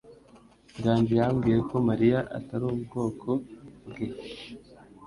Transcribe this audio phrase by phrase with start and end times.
[0.77, 3.29] Nganji yambwiye ko Mariya atari ubwoko
[3.87, 4.07] bwe.